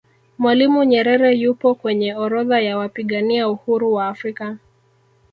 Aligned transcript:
mwalimu 0.37 0.83
nyerere 0.83 1.31
yupo 1.41 1.75
kwenye 1.75 2.15
orodha 2.15 2.59
ya 2.67 2.77
wapigania 2.77 3.49
uhuru 3.49 3.93
wa 3.93 4.07
afrika 4.07 4.57